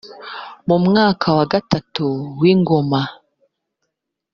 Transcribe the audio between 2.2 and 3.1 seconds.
w ingoma